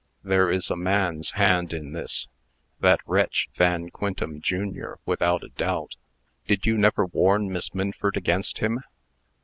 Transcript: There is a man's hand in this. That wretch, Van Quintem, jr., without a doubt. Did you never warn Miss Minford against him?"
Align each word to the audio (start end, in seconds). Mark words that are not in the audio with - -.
There 0.23 0.49
is 0.49 0.71
a 0.71 0.75
man's 0.75 1.29
hand 1.33 1.73
in 1.73 1.93
this. 1.93 2.27
That 2.79 3.01
wretch, 3.05 3.49
Van 3.55 3.91
Quintem, 3.91 4.41
jr., 4.41 4.93
without 5.05 5.43
a 5.43 5.49
doubt. 5.49 5.95
Did 6.47 6.65
you 6.65 6.75
never 6.75 7.05
warn 7.05 7.51
Miss 7.51 7.75
Minford 7.75 8.17
against 8.17 8.57
him?" 8.57 8.79